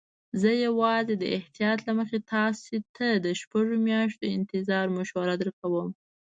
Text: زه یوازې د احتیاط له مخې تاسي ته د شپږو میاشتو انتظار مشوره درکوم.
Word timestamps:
زه 0.41 0.49
یوازې 0.65 1.15
د 1.17 1.23
احتیاط 1.37 1.79
له 1.87 1.91
مخې 1.99 2.19
تاسي 2.31 2.77
ته 2.95 3.07
د 3.25 3.27
شپږو 3.39 3.75
میاشتو 3.87 4.25
انتظار 4.37 4.85
مشوره 4.97 5.33
درکوم. 5.41 5.89